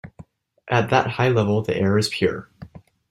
At 0.67 0.89
that 0.89 1.11
high 1.11 1.29
level 1.29 1.61
the 1.61 1.77
air 1.77 1.95
is 1.95 2.09
pure. 2.09 2.49